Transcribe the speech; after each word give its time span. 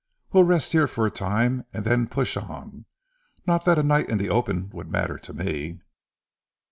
We'll 0.33 0.45
rest 0.45 0.71
here 0.71 0.87
for 0.87 1.05
a 1.05 1.11
time, 1.11 1.63
and 1.71 1.85
then 1.85 2.07
push 2.07 2.35
on. 2.35 2.85
Not 3.45 3.65
that 3.65 3.77
a 3.77 3.83
night 3.83 4.09
in 4.09 4.17
the 4.17 4.31
open 4.31 4.71
would 4.73 4.89
matter 4.89 5.19
to 5.19 5.31
me." 5.31 5.79